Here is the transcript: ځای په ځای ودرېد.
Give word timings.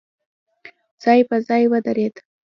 ځای 1.03 1.19
په 1.29 1.35
ځای 1.47 1.63
ودرېد. 1.71 2.15